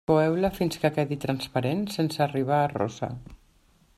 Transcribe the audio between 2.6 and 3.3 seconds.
a rossa.